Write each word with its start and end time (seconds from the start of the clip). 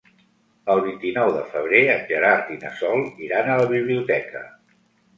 El 0.75 0.79
vint-i-nou 0.85 1.29
de 1.35 1.43
febrer 1.51 1.83
en 1.97 2.03
Gerard 2.13 2.51
i 2.57 2.59
na 2.65 2.75
Sol 2.83 3.07
iran 3.31 3.55
a 3.59 3.63
la 3.65 3.71
biblioteca. 3.77 4.47